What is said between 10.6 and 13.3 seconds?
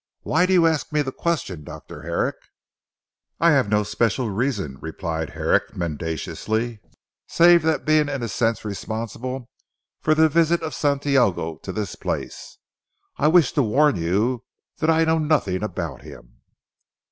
of Santiago to this place, I